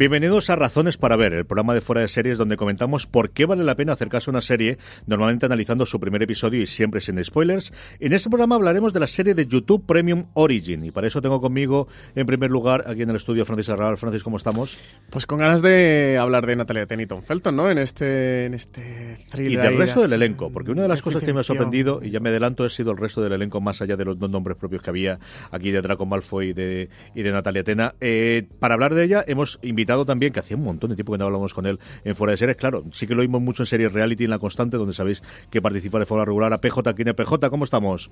[0.00, 3.44] Bienvenidos a Razones para Ver, el programa de fuera de series donde comentamos por qué
[3.44, 7.22] vale la pena acercarse a una serie, normalmente analizando su primer episodio y siempre sin
[7.22, 7.70] spoilers.
[7.98, 11.42] En este programa hablaremos de la serie de YouTube Premium Origin y para eso tengo
[11.42, 13.98] conmigo, en primer lugar, aquí en el estudio Francis Arral.
[13.98, 14.78] Francis, ¿cómo estamos?
[15.10, 17.70] Pues con ganas de hablar de Natalia Teniton Felton, ¿no?
[17.70, 19.52] En este, en este thriller.
[19.52, 22.08] Y del resto del elenco, porque una de las cosas que me ha sorprendido, y
[22.08, 24.56] ya me adelanto, ha sido el resto del elenco más allá de los dos nombres
[24.56, 25.20] propios que había
[25.50, 27.94] aquí de Draco Malfoy y de, y de Natalia Tena.
[28.00, 31.18] Eh, para hablar de ella hemos invitado también, que hacía un montón de tiempo que
[31.18, 32.56] no hablamos con él en Fuera de Series.
[32.56, 35.60] Claro, sí que lo vimos mucho en series reality, en La Constante, donde sabéis que
[35.62, 36.94] participa de forma regular a PJ.
[36.94, 37.50] ¿Quién es PJ?
[37.50, 38.10] ¿Cómo estamos?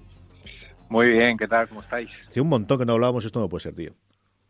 [0.89, 1.69] Muy bien, ¿qué tal?
[1.69, 2.09] ¿Cómo estáis?
[2.27, 3.93] Hace un montón que no hablábamos, esto no puede ser, tío.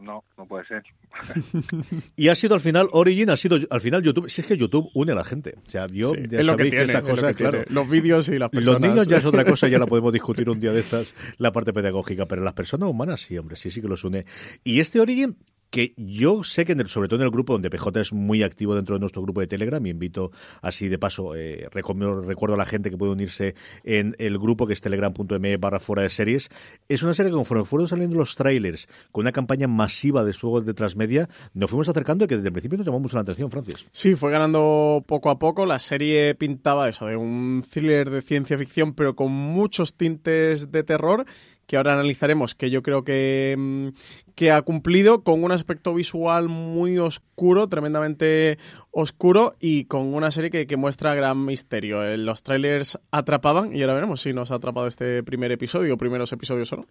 [0.01, 0.85] No, no puede ser.
[2.17, 4.31] y ha sido al final Origin, ha sido al final YouTube.
[4.31, 5.57] Si es que YouTube une a la gente.
[5.67, 7.29] O sea, yo Sí, ya es lo que sabéis que, tiene, esta es lo cosa,
[7.29, 7.51] que tiene.
[7.51, 7.65] claro.
[7.69, 8.81] Los vídeos y las personas.
[8.81, 11.51] Los niños ya es otra cosa, ya la podemos discutir un día de estas, la
[11.51, 14.25] parte pedagógica, pero las personas humanas sí, hombre, sí, sí que los une.
[14.63, 15.37] Y este Origin,
[15.71, 18.95] que yo sé que sobre todo en el grupo donde PJ es muy activo dentro
[18.95, 20.31] de nuestro grupo de Telegram y invito
[20.63, 24.67] así de paso eh, recuerdo, recuerdo a la gente que puede unirse en el grupo
[24.67, 26.49] que es telegram.me barra fuera de series
[26.89, 30.65] es una serie que conforme fueron saliendo los trailers con una campaña masiva de juegos
[30.65, 33.51] de transmedia nos fuimos acercando y que desde el principio nos llamó mucho la atención
[33.51, 35.67] Francis Sí, fue ganando poco a poco.
[35.67, 40.83] La serie pintaba eso, de un thriller de ciencia ficción, pero con muchos tintes de
[40.85, 41.27] terror,
[41.69, 43.89] que ahora analizaremos, que yo creo que, mm,
[44.35, 48.59] que ha cumplido con un aspecto visual muy oscuro, tremendamente
[48.91, 52.03] oscuro, y con una serie que, que muestra gran misterio.
[52.03, 55.99] Eh, Los trailers atrapaban, y ahora veremos si nos ha atrapado este primer episodio, o
[55.99, 56.87] primeros episodios o no.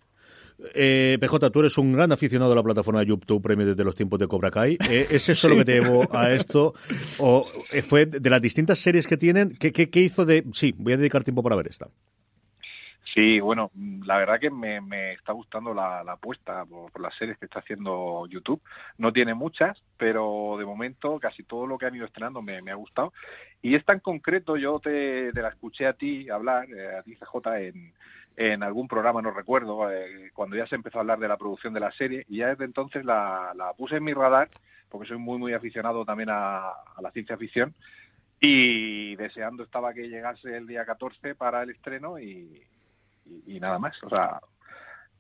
[0.76, 3.96] Eh, PJ, tú eres un gran aficionado a la plataforma de YouTube Premium desde los
[3.96, 4.78] tiempos de Cobra Kai.
[4.90, 6.76] Eh, ¿Es eso lo que te llevó a esto?
[7.18, 9.56] ¿O eh, fue de las distintas series que tienen?
[9.60, 10.44] ¿Qué, qué, qué hizo de.?
[10.54, 11.90] Sí, voy a dedicar tiempo para ver esta.
[13.14, 13.72] Sí, bueno,
[14.06, 18.28] la verdad que me, me está gustando la, apuesta por, las series que está haciendo
[18.28, 18.62] YouTube.
[18.98, 22.76] No tiene muchas, pero de momento casi todo lo que han ido estrenando me, ha
[22.76, 23.14] gustado.
[23.62, 27.38] Y esta en concreto yo te, la escuché a ti hablar, eh, a ti CJ,
[28.36, 31.74] en, algún programa, no recuerdo, eh, cuando ya se empezó a hablar de la producción
[31.74, 34.50] de la serie, y ya desde entonces la, la puse en mi radar,
[34.90, 37.74] porque soy muy, muy aficionado también a la ciencia ficción,
[38.40, 42.62] y deseando estaba que llegase el día 14 para el estreno y,
[43.46, 44.40] y, nada más, o sea,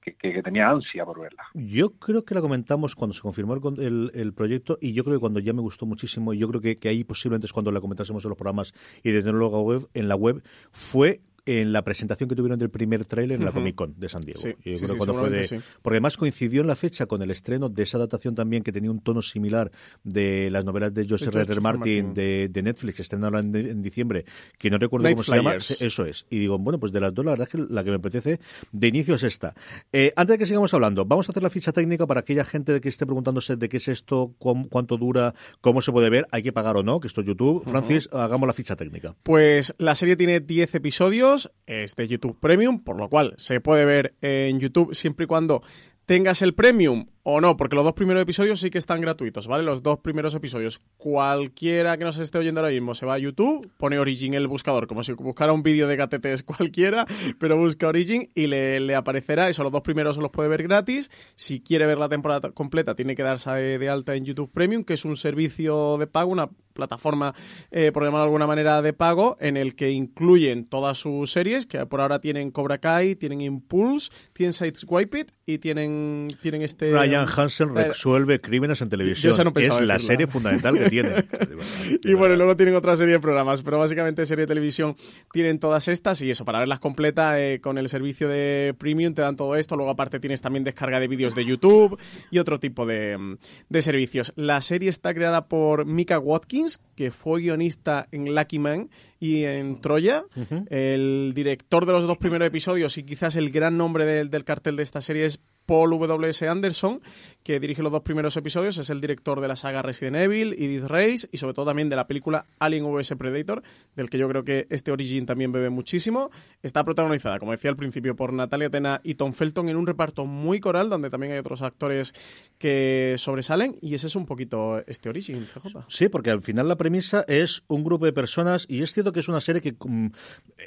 [0.01, 1.43] que, que, tenía ansia por verla.
[1.53, 5.17] Yo creo que la comentamos cuando se confirmó el, el- el proyecto y yo creo
[5.17, 7.71] que cuando ya me gustó muchísimo y yo creo que, que ahí posiblemente es cuando
[7.71, 8.73] la comentásemos en los programas
[9.03, 10.41] y desde luego web, en la web
[10.71, 13.51] fue en la presentación que tuvieron del primer tráiler en la.
[13.51, 14.39] Comic Con de San Diego.
[14.39, 17.21] Sí, yo sí, creo sí, cuando fue de, porque además coincidió en la fecha con
[17.21, 19.71] el estreno de esa adaptación también que tenía un tono similar
[20.03, 21.45] de las novelas de Joseph De R.
[21.45, 21.61] George R.
[21.61, 24.25] Martin, de, de Netflix que estrenaron en, en diciembre,
[24.57, 25.55] que no recuerdo Night cómo se llama.
[25.55, 26.25] Eso es.
[26.29, 28.39] Y digo, bueno, pues de las dos, la verdad es que la que me apetece
[28.71, 29.53] de inicio es esta.
[29.93, 32.79] Eh, antes de que sigamos hablando, vamos a hacer la ficha técnica para aquella gente
[32.81, 36.43] que esté preguntándose de qué es esto, cómo- cuánto dura, cómo se puede ver, hay
[36.43, 37.63] que pagar o no, que esto es YouTube.
[37.67, 39.15] Francis, hagamos la ficha técnica.
[39.23, 43.85] Pues la serie tiene 10 episodios, es de YouTube Premium, por lo cual se puede
[43.85, 45.61] ver en YouTube siempre y cuando
[46.05, 49.61] tengas el Premium o no, porque los dos primeros episodios sí que están gratuitos, ¿vale?
[49.61, 50.79] Los dos primeros episodios.
[50.95, 54.47] Cualquiera que nos esté oyendo ahora mismo se va a YouTube, pone Origin en el
[54.47, 57.05] buscador, como si buscara un vídeo de gatetes cualquiera,
[57.37, 59.61] pero busca Origin y le, aparecerá eso.
[59.63, 61.11] Los dos primeros se los puede ver gratis.
[61.35, 64.93] Si quiere ver la temporada completa, tiene que darse de alta en YouTube Premium, que
[64.93, 67.33] es un servicio de pago, una plataforma,
[67.71, 71.65] eh, por llamarlo de alguna manera, de pago, en el que incluyen todas sus series,
[71.65, 76.93] que por ahora tienen Cobra Kai, tienen Impulse, tienen Sideswipe It y tienen, tienen este
[77.25, 79.33] Brian Hansen resuelve crímenes en televisión.
[79.55, 81.25] es la serie fundamental que tiene.
[82.03, 84.95] y bueno, luego tienen otra serie de programas, pero básicamente serie de televisión
[85.31, 89.21] tienen todas estas y eso, para verlas completa eh, con el servicio de Premium te
[89.21, 89.75] dan todo esto.
[89.75, 91.97] Luego aparte tienes también descarga de vídeos de YouTube
[92.31, 93.37] y otro tipo de,
[93.69, 94.33] de servicios.
[94.35, 98.89] La serie está creada por Mika Watkins, que fue guionista en Lucky Man
[99.19, 100.23] y en Troya.
[100.69, 104.83] El director de los dos primeros episodios y quizás el gran nombre del cartel de
[104.83, 106.47] esta serie es Paul W.S.
[106.47, 107.01] Anderson,
[107.43, 110.85] que dirige los dos primeros episodios, es el director de la saga Resident Evil, Edith
[110.85, 113.61] Race y sobre todo también de la película Alien vs Predator,
[113.95, 116.31] del que yo creo que este Origin también bebe muchísimo.
[116.63, 120.25] Está protagonizada, como decía al principio, por Natalia Tena y Tom Felton en un reparto
[120.25, 122.13] muy coral, donde también hay otros actores
[122.57, 125.85] que sobresalen, y ese es un poquito este Origin, CJ.
[125.89, 129.19] Sí, porque al final la premisa es un grupo de personas, y es cierto que
[129.19, 130.07] es una serie que mm,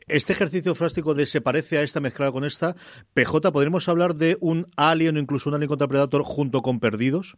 [0.08, 2.76] este ejercicio frástico de se parece a esta mezclada con esta,
[3.14, 7.37] PJ, podríamos hablar de un Alien o incluso un Alien contra Predator junto con Perdidos?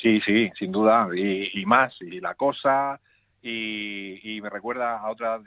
[0.00, 3.00] Sí, sí, sin duda, y, más, y La Cosa,
[3.42, 5.40] y, me recuerda a otra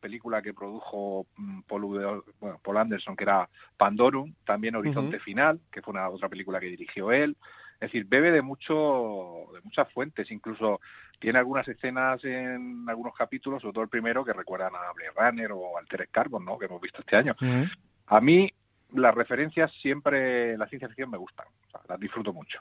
[0.00, 2.22] película que produjo mm, Paul,
[2.62, 7.12] Paul Anderson, que era Pandorum, también Horizonte Final, que fue una otra película que dirigió
[7.12, 7.36] él.
[7.74, 10.80] Es decir, bebe de mucho de muchas fuentes, incluso
[11.18, 15.52] tiene algunas escenas en algunos capítulos, sobre todo el primero, que recuerdan a Blade Runner
[15.52, 16.58] o Altered Carbon, ¿no?
[16.58, 17.34] que hemos visto este año.
[18.06, 18.50] A mí
[18.94, 21.46] las referencias siempre, la ciencia ficción me gustan,
[21.88, 22.60] las disfruto mucho.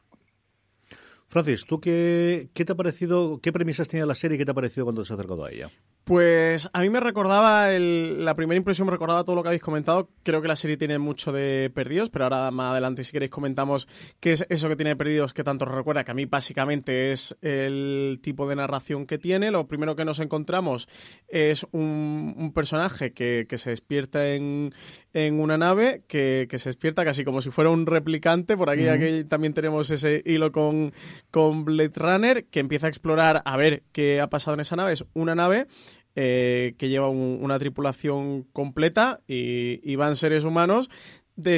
[1.27, 4.51] Francis, ¿tú qué, qué, te ha parecido, qué premisas tenía la serie y qué te
[4.51, 5.69] ha parecido cuando te has acercado a ella?
[6.03, 10.09] Pues a mí me recordaba, la primera impresión me recordaba todo lo que habéis comentado.
[10.23, 13.87] Creo que la serie tiene mucho de perdidos, pero ahora más adelante, si queréis, comentamos
[14.19, 18.19] qué es eso que tiene perdidos que tanto recuerda, que a mí básicamente es el
[18.21, 19.49] tipo de narración que tiene.
[19.49, 20.89] Lo primero que nos encontramos
[21.29, 24.73] es un, personaje que, se despierta en,
[25.13, 28.57] una nave, que, se despierta casi como si fuera un replicante.
[28.57, 30.91] Por aquí, aquí también tenemos ese hilo con,
[31.31, 34.91] con Blade Runner, que empieza a explorar a ver qué ha pasado en esa nave.
[34.91, 35.67] Es una nave
[36.15, 40.89] eh, que lleva una tripulación completa y, van seres humanos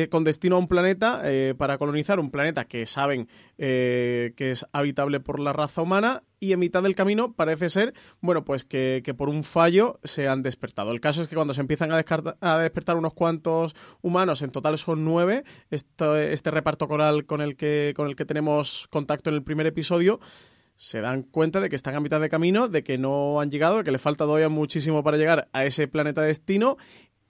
[0.10, 4.66] con destino a un planeta eh, para colonizar un planeta que saben eh, que es
[4.72, 9.02] habitable por la raza humana y en mitad del camino parece ser, bueno, pues que,
[9.18, 10.92] por un fallo se han despertado.
[10.92, 12.06] El caso es que cuando se empiezan a,
[12.40, 17.94] a despertar unos cuantos humanos, en total son nueve, este reparto coral con el, que,
[17.96, 20.20] con el que tenemos contacto en el primer episodio,
[20.78, 23.78] se dan cuenta de que están a mitad de camino, de que no han llegado,
[23.78, 26.78] de que le falta todavía muchísimo para llegar a ese planeta destino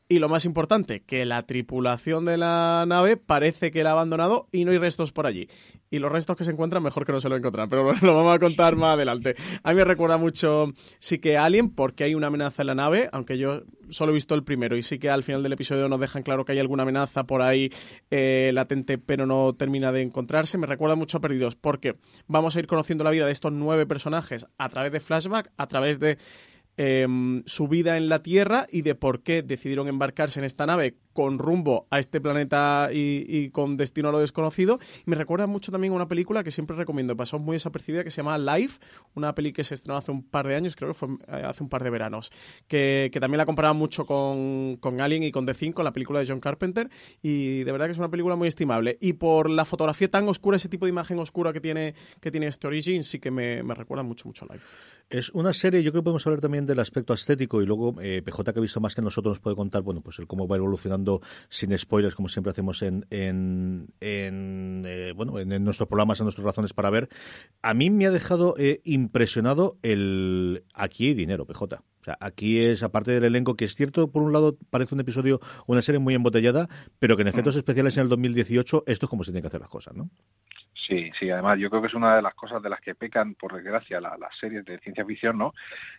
[0.07, 4.47] y lo más importante, que la tripulación de la nave parece que la ha abandonado
[4.51, 5.49] y no hay restos por allí.
[5.89, 8.35] Y los restos que se encuentran, mejor que no se lo encuentran, pero lo vamos
[8.35, 9.35] a contar más adelante.
[9.63, 13.09] A mí me recuerda mucho, sí que Alien, porque hay una amenaza en la nave,
[13.13, 15.99] aunque yo solo he visto el primero, y sí que al final del episodio nos
[15.99, 17.71] dejan claro que hay alguna amenaza por ahí
[18.11, 20.59] eh, latente, pero no termina de encontrarse.
[20.59, 21.95] Me recuerda mucho a Perdidos, porque
[22.27, 25.67] vamos a ir conociendo la vida de estos nueve personajes a través de flashback, a
[25.67, 26.19] través de
[26.77, 30.97] Em, su vida en la Tierra y de por qué decidieron embarcarse en esta nave
[31.13, 34.79] con rumbo a este planeta y, con destino a lo desconocido.
[35.05, 38.17] me recuerda mucho también a una película que siempre recomiendo, pasó muy desapercibida, que se
[38.17, 38.79] llama Life,
[39.13, 41.63] una peli que se estrenó hace un par de años, creo que fue eh, hace
[41.63, 42.33] un par de veranos,
[42.67, 46.19] que, también la comparaba mucho con, con, Alien y con The Thing, con la película
[46.19, 46.89] de John Carpenter,
[47.21, 48.97] y de verdad que es una película muy estimable.
[48.99, 52.47] Y por la fotografía tan oscura, ese tipo de imagen oscura que tiene, que tiene
[52.47, 54.65] este Origin, sí que me, me recuerda mucho, mucho a Life.
[55.09, 58.21] Es una serie, yo creo que podemos hablar también del aspecto estético y luego eh,
[58.23, 60.55] PJ que ha visto más que nosotros nos puede contar, bueno, pues el cómo va
[60.57, 66.45] evolucionando sin spoilers, como siempre hacemos en, en, eh, bueno, en, nuestros programas, en nuestras
[66.45, 67.09] razones para ver.
[67.61, 71.75] A mí me ha dejado eh, impresionado el aquí hay dinero, PJ.
[71.75, 75.01] O sea, aquí es, aparte del elenco, que es cierto, por un lado parece un
[75.01, 79.09] episodio, una serie muy embotellada, pero que en efectos especiales en el 2018 esto es
[79.09, 80.11] como se tienen que hacer las cosas, ¿no?
[80.75, 83.35] Sí, sí, además yo creo que es una de las cosas de las que pecan,
[83.35, 85.53] por desgracia, las series de ciencia ficción, ¿no?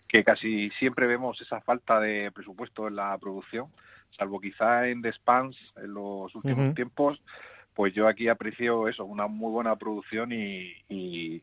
[0.07, 3.69] Que casi siempre vemos esa falta de presupuesto en la producción,
[4.11, 7.23] salvo quizá en The Spans en los últimos tiempos,
[7.75, 11.43] pues yo aquí aprecio eso, una muy buena producción y, y,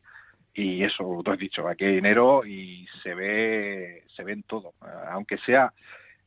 [0.54, 4.74] y eso, tú has dicho, aquí hay dinero y se ve, se ve en todo,
[5.10, 5.72] aunque sea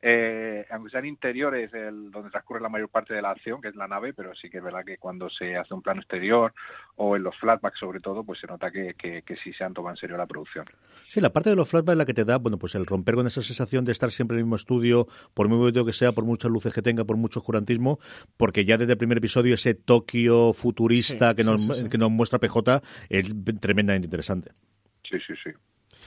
[0.00, 3.74] eh, aunque sean interiores el, donde transcurre la mayor parte de la acción, que es
[3.74, 6.54] la nave, pero sí que es verdad que cuando se hace un plano exterior
[6.96, 9.94] o en los flashbacks sobre todo, pues se nota que, que, sí se han tomado
[9.94, 10.66] en serio la producción.
[11.08, 13.16] Sí, la parte de los flashbacks es la que te da, bueno, pues el romper
[13.16, 16.12] con esa sensación de estar siempre en el mismo estudio, por muy bonito que sea,
[16.12, 17.98] por muchas luces que tenga, por mucho oscurantismo,
[18.36, 22.82] porque ya desde el primer episodio ese Tokio futurista que, nos, que nos muestra PJ
[23.08, 24.52] es tremendamente interesante.
[25.02, 25.50] Sí, sí, sí.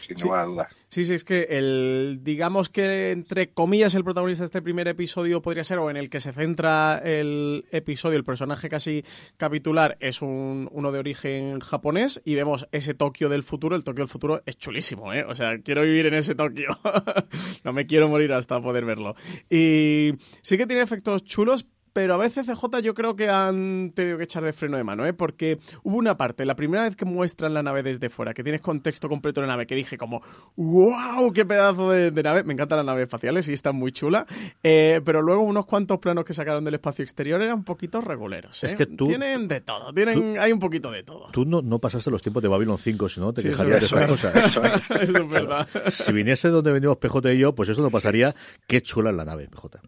[0.07, 0.23] Sin Sí.
[0.25, 0.75] lugar a dudas.
[0.89, 5.41] Sí, sí, es que el, digamos que entre comillas el protagonista de este primer episodio
[5.41, 9.03] podría ser, o en el que se centra el episodio, el personaje casi
[9.37, 14.03] capitular es un, uno de origen japonés y vemos ese Tokio del futuro, el Tokio
[14.03, 15.23] del futuro es chulísimo, ¿eh?
[15.27, 16.69] O sea, quiero vivir en ese Tokio,
[17.63, 19.15] no me quiero morir hasta poder verlo.
[19.49, 24.17] Y sí que tiene efectos chulos, pero a veces CJ yo creo que han tenido
[24.17, 25.13] que echar de freno de mano, ¿eh?
[25.13, 28.61] Porque hubo una parte, la primera vez que muestran la nave desde fuera, que tienes
[28.61, 30.21] contexto completo de la nave, que dije como,
[30.55, 32.43] wow, qué pedazo de, de nave.
[32.43, 34.25] Me encantan las naves espaciales y están muy chulas.
[34.63, 38.63] Eh, pero luego unos cuantos planos que sacaron del espacio exterior eran un poquito reguleros.
[38.63, 38.67] ¿eh?
[38.67, 41.29] Es que tú- Tienen de todo, tienen, hay un poquito de todo.
[41.31, 43.85] Tú no, no pasaste los tiempos de Babylon 5, si no te Sí, quejarías de
[43.85, 44.81] es estas verdad.
[44.89, 45.01] cosas.
[45.09, 45.67] Eso es verdad.
[45.89, 48.33] si viniese donde venimos PJ y yo, pues eso no pasaría.
[48.67, 49.79] Qué chula es la nave, PJ.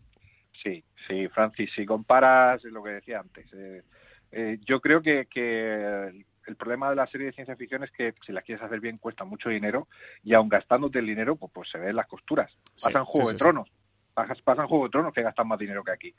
[1.08, 3.84] Sí, Francis, si comparas lo que decía antes, eh,
[4.32, 7.92] eh, yo creo que, que el- el problema de la serie de ciencia ficción es
[7.92, 9.88] que si la quieres hacer bien cuesta mucho dinero
[10.24, 12.52] y aun gastándote el dinero, pues, pues se ven las costuras.
[12.76, 13.70] Sí, Pasa en Juego sí, de sí, Tronos,
[14.14, 16.16] pasa, pasa en Juego de Tronos que gastan más dinero que aquí.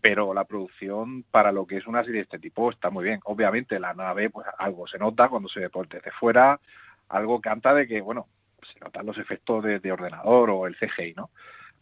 [0.00, 3.20] Pero la producción para lo que es una serie de este tipo está muy bien.
[3.24, 6.58] Obviamente la nave, pues algo se nota cuando se ve por desde fuera,
[7.08, 8.26] algo canta de que, bueno,
[8.72, 11.30] se notan los efectos de, de ordenador o el CGI, ¿no?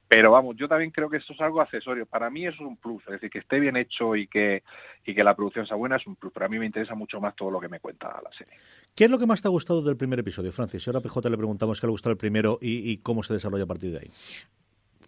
[0.08, 2.06] Pero vamos, yo también creo que esto es algo accesorio.
[2.06, 4.62] Para mí eso es un plus, es decir, que esté bien hecho y que,
[5.04, 6.32] y que la producción sea buena es un plus.
[6.32, 8.54] Pero a mí me interesa mucho más todo lo que me cuenta la serie.
[8.94, 10.86] ¿Qué es lo que más te ha gustado del primer episodio, Francis?
[10.86, 13.34] Y ahora a PJ le preguntamos qué le gustó el primero y, y cómo se
[13.34, 14.10] desarrolla a partir de ahí.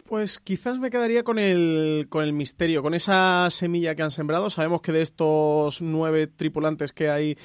[0.09, 4.49] Pues quizás me quedaría con el, con el misterio, con esa semilla que han sembrado.
[4.49, 7.37] Sabemos que de estos nueve tripulantes que hay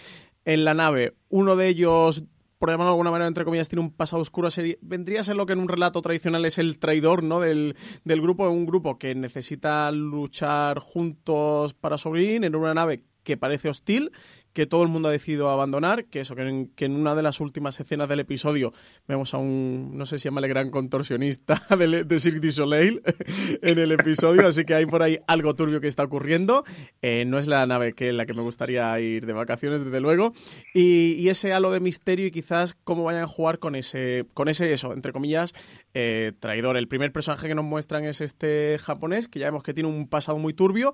[0.46, 2.25] en la nave, uno de ellos,
[2.64, 4.50] por llamarlo de alguna manera, entre comillas, tiene un pasado oscuro.
[4.50, 7.38] Sería- vendría a ser lo que en un relato tradicional es el traidor ¿no?
[7.40, 13.37] del, del grupo, un grupo que necesita luchar juntos para sobrevivir en una nave que
[13.37, 14.12] parece hostil,
[14.54, 17.78] que todo el mundo ha decidido abandonar, que eso, que en, una de las últimas
[17.81, 18.73] escenas del episodio
[19.09, 23.02] vemos a un, no sé si llama el gran contorsionista de, de Cirque du Soleil
[23.62, 26.64] en el episodio, así que hay por ahí algo turbio que está ocurriendo.
[27.02, 30.33] Eh, no es la nave que la que me gustaría ir de vacaciones, desde luego.
[30.73, 34.49] Y, y ese halo de misterio y quizás cómo vayan a jugar con ese, con
[34.49, 35.52] ese eso, entre comillas,
[35.95, 36.76] eh, traidor.
[36.76, 40.09] El primer personaje que nos muestran es este japonés, que ya vemos que tiene un
[40.09, 40.93] pasado muy turbio,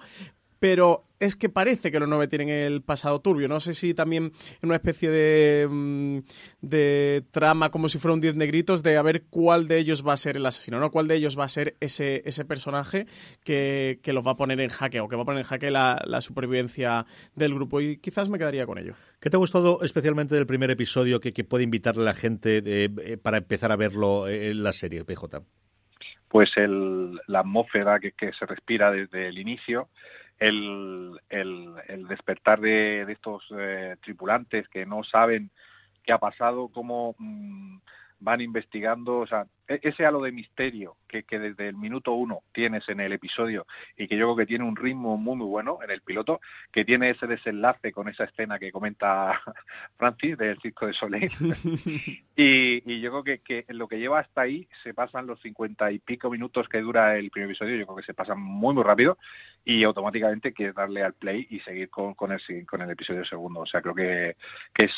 [0.61, 3.49] pero es que parece que los nueve tienen el pasado turbio.
[3.49, 4.25] No sé si también
[4.63, 6.19] en una especie de, mm,
[6.61, 10.13] de trama, como si fuera un diez negritos, de a ver cuál de ellos va
[10.13, 10.91] a ser el asesino, ¿no?
[10.91, 13.07] Cuál de ellos va a ser ese, ese personaje
[13.43, 15.71] que, que los va a poner en jaque o que va a poner en jaque
[15.71, 17.81] la, la supervivencia del grupo.
[17.81, 18.95] Y quizás me quedaría con ello.
[19.21, 22.61] ¿Qué te ha gustado especialmente del primer episodio que, que puede invitarle a la gente
[22.63, 25.43] de- eh, para empezar a verlo eh, en la serie, PJ?
[26.29, 29.89] Pues el, la atmósfera que, que se respira desde el inicio,
[30.41, 35.51] el, el, el despertar de, de estos eh, tripulantes que no saben
[36.03, 37.77] qué ha pasado, cómo mm,
[38.21, 42.41] van investigando, o sea, e- ese halo de misterio que, que desde el minuto uno
[42.53, 45.79] tienes en el episodio y que yo creo que tiene un ritmo muy muy bueno
[45.83, 46.41] en el piloto,
[46.73, 49.41] que tiene ese desenlace con esa escena que comenta
[49.97, 51.31] Francis del Circo de Soleil,
[52.37, 55.91] y, y yo creo que, que lo que lleva hasta ahí se pasan los cincuenta
[55.91, 58.85] y pico minutos que dura el primer episodio, yo creo que se pasan muy muy
[58.85, 59.19] rápido
[59.65, 63.61] y automáticamente quieres darle al play y seguir con, con, el, con el episodio segundo.
[63.61, 64.37] O sea, creo que,
[64.75, 64.93] que es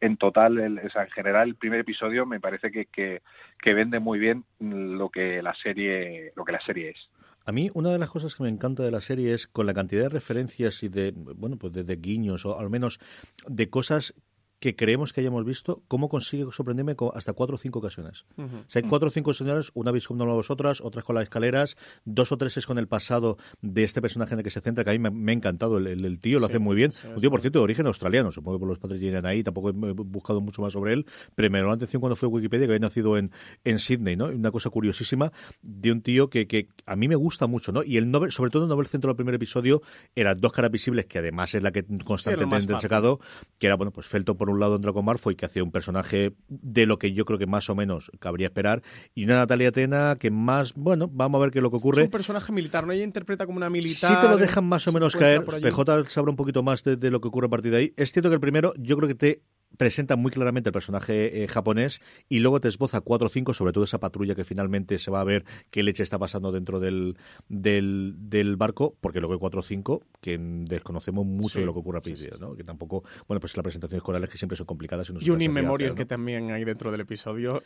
[0.00, 3.98] en total, el, o sea, en general, el primer episodio me parece que, que, vende
[3.98, 7.10] muy bien lo que la serie, lo que la serie es.
[7.44, 9.74] A mí una de las cosas que me encanta de la serie es con la
[9.74, 12.98] cantidad de referencias y de, bueno, pues de guiños o al menos
[13.46, 14.14] de cosas
[14.60, 18.24] que creemos que hayamos visto, cómo consigue sorprenderme con hasta cuatro o cinco ocasiones.
[18.36, 18.60] Uh -huh.
[18.66, 21.76] O sea, hay cuatro o cinco ocasiones, una veis con vosotras, otras con las escaleras,
[22.04, 24.84] dos o tres es con el pasado de este personaje en el que se centra,
[24.84, 26.74] que a mí me, me ha encantado, el, el, el tío lo sí, hace muy
[26.76, 26.92] bien.
[26.92, 29.42] Sí, Un tío, por cierto, de origen australiano, supongo que por los padres llegan ahí,
[29.42, 32.66] tampoco he buscado mucho más sobre él, pero me llamó la atención cuando fue Wikipedia
[32.66, 33.30] que había nacido en,
[33.64, 34.26] en Sydney, ¿no?
[34.26, 37.82] Una cosa curiosísima de un tío que, que a mí me gusta mucho, ¿no?
[37.84, 39.82] Y el Nobel, sobre todo el Nobel Centro del primer episodio,
[40.16, 43.20] eran dos caras visibles, que además es la que constantemente han sacado,
[43.58, 45.70] que era, bueno, pues Felton por un lado en Draco Marfo y que hacía un
[45.70, 48.82] personaje de lo que yo creo que más o menos cabría esperar.
[49.14, 52.02] Y una Natalia Tena que más, bueno, vamos a ver qué es lo que ocurre.
[52.02, 52.92] Es un personaje militar, ¿no?
[52.92, 54.12] Ella interpreta como una militar.
[54.12, 55.44] Sí te lo dejan más o menos caer.
[55.44, 57.94] PJ sabrá un poquito más de, de, lo que ocurre a partir de ahí.
[57.96, 59.42] Es cierto que el primero, yo creo que te
[59.76, 63.72] presenta muy claramente el personaje eh, japonés y luego te esboza cuatro o cinco, sobre
[63.72, 67.16] todo esa patrulla que finalmente se va a ver qué leche está pasando dentro del,
[67.48, 71.80] del, del barco, porque luego hay cuatro o cinco que desconocemos mucho de lo que
[71.80, 72.54] ocurre a principio, ¿no?
[72.54, 75.10] Que tampoco, bueno, pues las presentaciones corales que siempre son complicadas.
[75.20, 77.62] Y, un inmemorial que también hay dentro del episodio.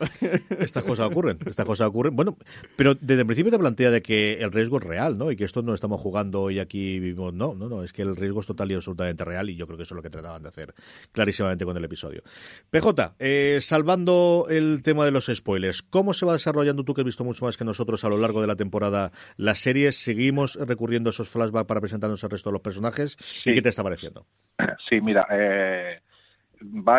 [0.58, 2.14] Estas cosas ocurren, estas cosas ocurren.
[2.14, 2.36] Bueno,
[2.76, 5.30] pero desde el principio te plantea de que el riesgo es real, ¿no?
[5.30, 7.32] Y que esto no estamos jugando y aquí vivimos.
[7.32, 9.76] No, no, no, es que el riesgo es total y absolutamente real y yo creo
[9.76, 10.74] que eso es lo que trataban de hacer
[11.12, 12.22] clarísimamente con el episodio.
[12.70, 17.06] PJ, eh, salvando el tema de los spoilers, ¿cómo se va desarrollando tú que has
[17.06, 19.96] visto mucho más que nosotros a lo largo de la temporada las series?
[19.96, 23.16] ¿Seguimos recurriendo a esos flashbacks para presentarnos al resto de los personajes?
[23.44, 24.26] ¿Y qué te está pareciendo?
[24.88, 26.00] Sí, mira, eh,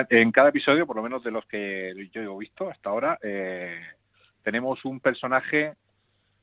[0.10, 3.80] en cada episodio, por lo menos de los que yo he visto hasta ahora, eh,
[4.42, 5.76] tenemos un personaje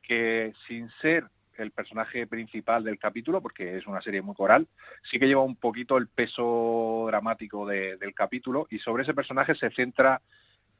[0.02, 1.25] que sin ser
[1.59, 4.66] el personaje principal del capítulo, porque es una serie muy coral,
[5.11, 9.71] sí que lleva un poquito el peso dramático del capítulo y sobre ese personaje se
[9.71, 10.23] centra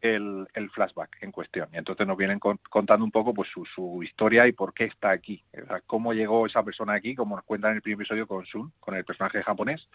[0.01, 1.69] el, flashback en cuestión.
[1.73, 5.43] Y entonces nos vienen contando un poco pues su, historia y por qué está aquí.
[5.87, 8.95] cómo llegó esa persona aquí, como nos cuentan en el primer episodio con Sun, con
[8.95, 9.89] el personaje japonés,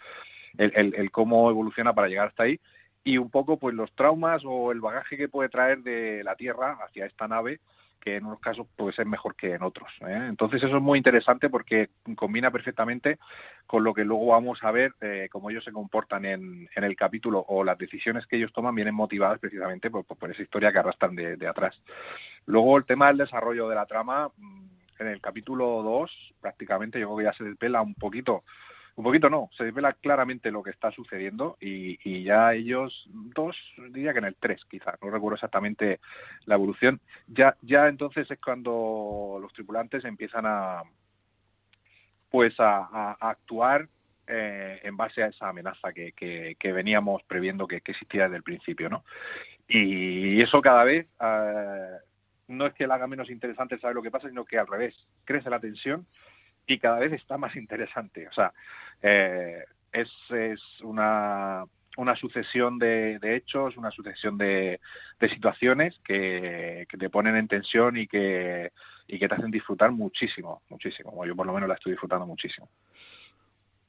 [0.57, 2.59] el, el, cómo evoluciona para llegar hasta ahí
[3.03, 6.77] y un poco pues los traumas o el bagaje que puede traer de la Tierra
[6.83, 7.59] hacia esta nave
[8.05, 9.91] que en unos casos puede ser mejor que en otros.
[10.01, 10.25] ¿eh?
[10.29, 13.17] Entonces eso es muy interesante porque combina perfectamente
[13.65, 16.95] con lo que luego vamos a ver eh, cómo ellos se comportan en, en, el
[16.95, 20.77] capítulo o las decisiones que ellos toman vienen motivadas precisamente por, por esa historia que
[20.77, 21.81] arrastran de, de, atrás.
[22.45, 24.65] Luego el tema del desarrollo de la trama, mm,
[25.00, 28.43] en el capítulo 2 prácticamente yo creo que ya se despela un poquito
[28.95, 33.57] un poquito no, se desvela claramente lo que está sucediendo y, y, ya ellos dos,
[33.91, 35.99] diría que en el tres quizá, no recuerdo exactamente
[36.45, 40.83] la evolución, ya, ya entonces es cuando los tripulantes empiezan a
[42.35, 43.87] pues a, actuar
[44.27, 48.89] eh, en base a esa amenaza que, que, veníamos previendo que, existía desde el principio,
[48.89, 49.05] ¿no?
[49.67, 51.97] Y eso cada vez eh,
[52.49, 54.95] no es que la haga menos interesante saber lo que pasa, sino que al revés,
[55.23, 56.05] crece la tensión
[56.67, 58.27] y cada vez está más interesante.
[58.27, 58.53] O sea,
[59.01, 61.63] eh, es, es una,
[61.98, 64.79] una sucesión de, de, hechos, una sucesión de,
[65.19, 68.72] de situaciones que, que, te ponen en tensión y que,
[69.07, 71.25] y que te hacen disfrutar muchísimo, muchísimo.
[71.25, 72.69] Yo por lo menos la estoy disfrutando muchísimo.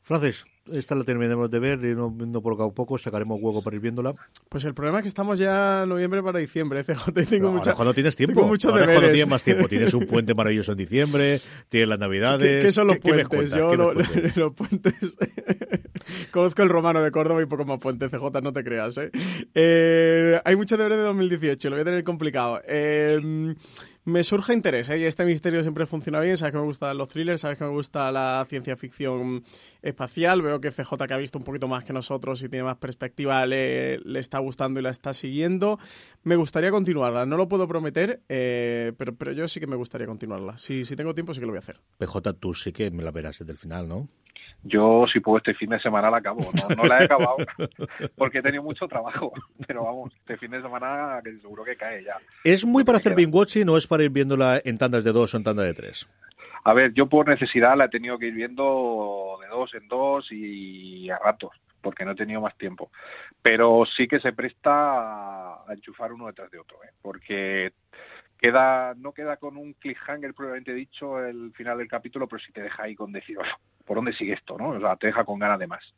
[0.03, 3.77] Francis, esta la terminaremos de ver y no, no por un poco sacaremos hueco para
[3.77, 4.15] ir viéndola.
[4.49, 7.13] Pues el problema es que estamos ya noviembre para diciembre, CJ.
[7.29, 8.35] Tengo mucha, cuando tienes tiempo.
[8.35, 9.69] Tengo mucho ahora cuando tienes más tiempo.
[9.69, 12.61] Tienes un puente maravilloso en diciembre, tienes las navidades.
[12.61, 13.51] ¿Qué, qué son los ¿Qué, puentes?
[13.51, 13.93] ¿qué Yo lo,
[14.37, 15.17] los puentes.
[16.31, 18.99] Conozco el romano de Córdoba y poco más puente, CJ, no te creas.
[18.99, 19.11] ¿eh?
[19.55, 22.61] Eh, hay mucho deber de 2018, lo voy a tener complicado.
[22.67, 23.55] Eh,
[24.07, 24.99] me surge interés, ¿eh?
[24.99, 27.71] y este misterio siempre funciona bien, sabes que me gustan los thrillers, sabes que me
[27.71, 29.43] gusta la ciencia ficción
[29.83, 32.77] espacial, veo que CJ que ha visto un poquito más que nosotros y tiene más
[32.77, 35.81] perspectiva le, le está gustando y la está siguiendo.
[36.23, 40.07] Me gustaría continuarla, no lo puedo prometer, eh, pero, pero yo sí que me gustaría
[40.07, 40.57] continuarla.
[40.57, 41.81] Si, si tengo tiempo sí que lo voy a hacer.
[41.99, 44.09] PJ, tú sí que me la verás desde el final, ¿no?
[44.67, 46.41] Yo, si puedo, este fin de semana la acabo.
[46.41, 47.37] No, no la he acabado
[48.17, 49.33] porque he tenido mucho trabajo.
[49.67, 52.17] Pero vamos, este fin de semana que seguro que cae ya.
[52.45, 55.35] ¿Es muy para hacer binge watching o es para ir viéndola en tandas de dos
[55.35, 56.09] o en tanda de tres?
[56.65, 60.27] A ver, yo por necesidad la he tenido que ir viendo de dos en dos
[60.33, 62.91] y a ratos, porque no he tenido más tiempo.
[63.41, 66.91] Pero sí que se presta a enchufar uno detrás de otro, ¿eh?
[67.01, 67.73] porque
[68.39, 72.63] queda no queda con un cliffhanger probablemente dicho el final del capítulo, pero sí te
[72.63, 73.39] deja ahí con decir,
[73.85, 74.57] ¿por dónde sigue esto?
[74.59, 74.71] ¿no?
[74.71, 75.95] O sea, te deja con ganas de más.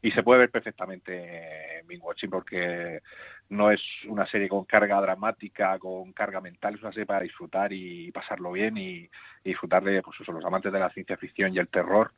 [0.00, 3.02] Y se puede ver perfectamente en Bing Watching porque
[3.50, 7.72] no es una serie con carga dramática, con carga mental, es una serie para disfrutar
[7.72, 9.08] y pasarlo bien y,
[9.44, 12.12] y disfrutar de pues los amantes de la ciencia ficción y el terror.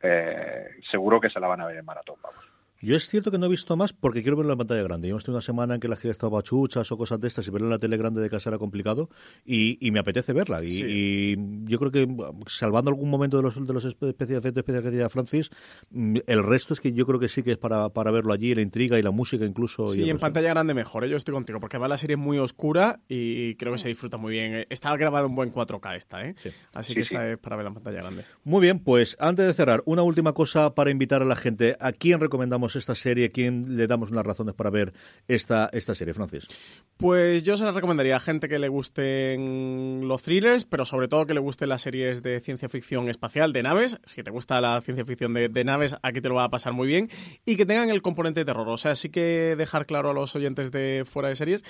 [0.00, 2.55] Eh, seguro que se la van a ver en maratón, vamos.
[2.82, 5.08] Yo es cierto que no he visto más porque quiero verlo en la pantalla grande.
[5.08, 7.46] Yo hemos tenido una semana en que la gira estaba chuchas o cosas de estas
[7.48, 9.08] y verlo en la tele grande de casa era complicado
[9.44, 10.62] y, y me apetece verla.
[10.62, 10.84] Y, sí.
[10.86, 12.06] y, yo creo que,
[12.46, 15.50] salvando algún momento de los, de los especiales de especiales que decía Francis,
[15.90, 18.60] el resto es que yo creo que sí que es para, para verlo allí, la
[18.60, 19.88] intriga y la música incluso.
[19.88, 21.04] Sí, y en pantalla grande mejor.
[21.04, 21.08] ¿eh?
[21.08, 24.32] Yo estoy contigo porque va la serie muy oscura y creo que se disfruta muy
[24.32, 24.66] bien.
[24.68, 26.34] Está grabado en buen 4K esta, ¿eh?
[26.42, 26.50] Sí.
[26.74, 28.24] Así que sí, esta es para verla en pantalla grande.
[28.44, 31.76] Muy bien, pues antes de cerrar, una última cosa para invitar a la gente.
[31.80, 33.30] ¿A quién recomendamos esta serie?
[33.30, 34.92] ¿Quién le damos unas razones para ver
[35.28, 36.48] esta, esta serie, Francis?
[36.96, 41.26] Pues yo se la recomendaría a gente que le gusten los thrillers, pero sobre todo
[41.26, 44.00] que le gusten las series de ciencia ficción espacial, de naves.
[44.06, 46.72] Si te gusta la ciencia ficción de, de naves, aquí te lo va a pasar
[46.72, 47.10] muy bien.
[47.44, 48.68] Y que tengan el componente de terror.
[48.68, 51.62] O sea, sí que dejar claro a los oyentes de fuera de series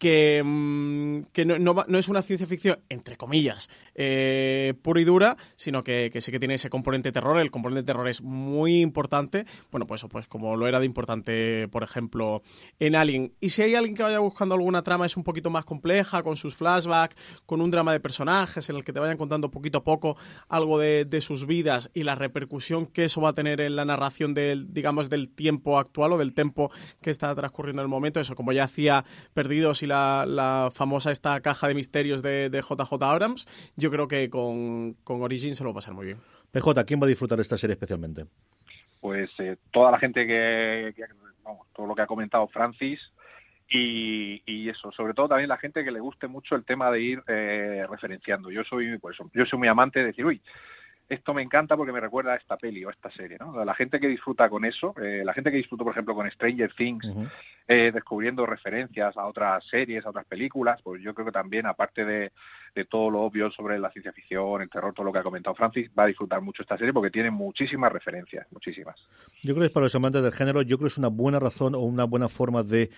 [0.00, 5.04] que, mmm, que que no, no, es una ciencia ficción, entre comillas, eh, pura y
[5.04, 7.38] dura, sino que, sí que tiene ese componente terror.
[7.38, 9.46] El componente terror es muy importante.
[9.70, 12.42] Bueno, pues, pues como lo era de importante, por ejemplo,
[12.78, 13.34] en Alien.
[13.40, 16.36] Y si hay alguien que vaya buscando alguna trama es un poquito más compleja, con
[16.36, 19.84] sus flashbacks, con un drama de personajes en el que te vayan contando poquito a
[19.84, 20.16] poco
[20.48, 23.84] algo de, de sus vidas y la repercusión que eso va a tener en la
[23.84, 28.20] narración del, digamos, del tiempo actual o del tiempo que está transcurriendo en el momento.
[28.20, 33.48] Eso, como ya hacía Perdidos y la, famosa esta caja de misterios de, JJ Abrams,
[33.76, 36.18] yo creo que con, con Origin se lo va a pasar muy bien.
[36.52, 38.26] PJ, ¿quién va a disfrutar de esta serie especialmente?
[39.00, 40.94] Pues eh, toda la gente que,
[41.42, 43.00] vamos, todo lo que ha comentado Francis,
[43.72, 47.22] y, eso, sobre todo también la gente que le guste mucho el tema de ir
[47.28, 48.50] eh, referenciando.
[48.50, 50.42] Yo soy, pues, yo soy muy amante de decir, uy,
[51.10, 53.64] esto me encanta porque me recuerda a esta peli o a esta serie, ¿no?
[53.64, 56.72] La gente que disfruta con eso, eh, la gente que disfruta, por ejemplo, con Stranger
[56.72, 57.04] Things,
[57.66, 62.04] eh, descubriendo referencias a otras series, a otras películas, pues yo creo que también, aparte
[62.04, 62.30] de,
[62.88, 65.90] todo lo obvio sobre la ciencia ficción, el terror, todo lo que ha comentado Francis,
[65.98, 68.96] va a disfrutar mucho esta serie porque tiene muchísimas referencias, muchísimas.
[69.42, 71.74] Yo creo que para los amantes del género, yo creo que es una buena razón
[71.74, 72.88] o una buena forma de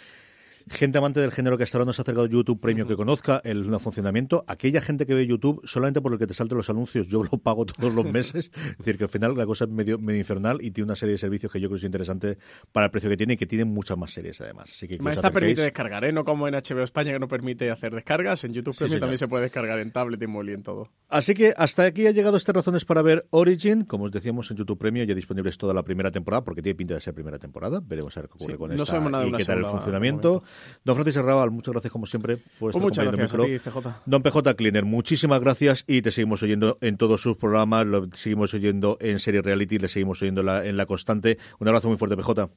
[0.71, 2.97] gente amante del género que hasta ahora no se ha acercado a YouTube Premium que
[2.97, 6.71] conozca el funcionamiento, aquella gente que ve YouTube solamente por lo que te salten los
[6.71, 9.71] anuncios, yo lo pago todos los meses, es decir, que al final la cosa es
[9.71, 12.39] medio, medio infernal y tiene una serie de servicios que yo creo que es interesante
[12.73, 14.71] para el precio que tiene y que tiene muchas más series además.
[14.71, 16.13] Así que Esta permite descargar, ¿eh?
[16.13, 19.29] no como en HBO España que no permite hacer descargas, en YouTube Premium también se
[19.29, 20.89] puede descargar en tablet y móvil y en todo.
[21.09, 24.57] Así que hasta aquí ha llegado estas razones para ver Origin, como os decíamos en
[24.57, 27.81] YouTube Premium ya disponibles toda la primera temporada, porque tiene pinta de ser primera temporada,
[27.85, 30.43] veremos a ver qué ocurre con no esta y qué tal el funcionamiento.
[30.85, 33.89] Don Francis muchas gracias como siempre por estar Muchas gracias a ti, CJ.
[34.07, 38.55] Don PJ Cleaner, muchísimas gracias y te seguimos oyendo en todos sus programas, lo seguimos
[38.55, 41.39] oyendo en Serie Reality, le seguimos oyendo en la constante.
[41.59, 42.49] Un abrazo muy fuerte, PJ.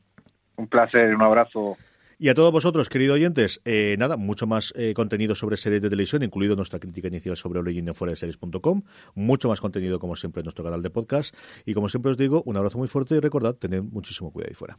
[0.57, 1.77] Un placer, un abrazo.
[2.17, 5.89] Y a todos vosotros, queridos oyentes, eh, nada, mucho más eh, contenido sobre series de
[5.89, 8.83] televisión, incluido nuestra crítica inicial sobre Origin en fuera de series.com,
[9.15, 11.35] mucho más contenido como siempre en nuestro canal de podcast.
[11.65, 14.55] Y como siempre os digo, un abrazo muy fuerte y recordad, tened muchísimo cuidado ahí
[14.55, 14.77] fuera.